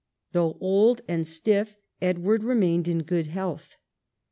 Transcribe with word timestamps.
Though 0.31 0.57
old 0.59 1.01
and 1.07 1.27
stiff, 1.27 1.77
Edward 2.01 2.43
remained 2.43 2.87
in 2.87 3.03
good 3.03 3.27
health. 3.27 3.77